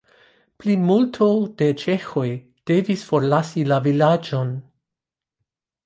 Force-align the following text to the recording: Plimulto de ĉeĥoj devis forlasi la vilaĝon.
Plimulto 0.61 1.27
de 1.59 1.67
ĉeĥoj 1.83 2.25
devis 2.73 3.05
forlasi 3.11 3.69
la 3.73 3.81
vilaĝon. 3.89 4.55